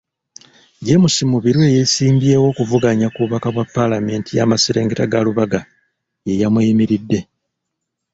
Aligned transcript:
James 0.85 1.15
Mubiru 1.31 1.59
eyeesimbyewo 1.69 2.45
okuvuganya 2.51 3.07
ku 3.13 3.17
bubaka 3.23 3.47
bwa 3.53 3.65
palamenti 3.75 4.31
yamaserengeta 4.39 5.11
ga 5.11 5.19
Lubaga 5.25 5.59
yeyamweyimiridde. 6.27 7.19